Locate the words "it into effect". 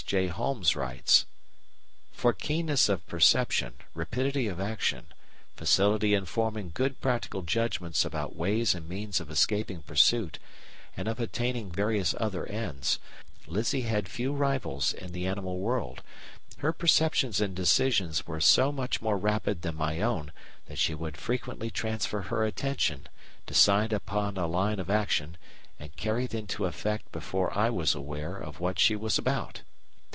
26.25-27.13